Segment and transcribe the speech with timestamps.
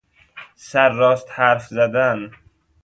[0.55, 2.31] سرراست حرف زدن